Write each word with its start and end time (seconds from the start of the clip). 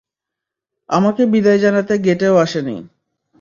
আমাকে 0.89 1.21
বিদায় 1.25 1.59
জানাতে 1.59 1.93
গেটেও 1.97 2.35
আসেনি। 2.35 2.75